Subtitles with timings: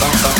[0.00, 0.37] Bye.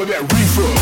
[0.00, 0.73] Of that reefer.